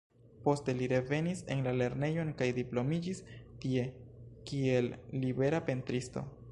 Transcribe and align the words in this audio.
Poste 0.45 0.73
li 0.77 0.85
revenis 0.93 1.43
en 1.55 1.61
la 1.67 1.73
Lernejon 1.81 2.33
kaj 2.41 2.49
diplomiĝis 2.61 3.23
tie 3.65 3.85
kiel 4.53 4.93
libera 5.27 5.67
pentristo. 5.71 6.31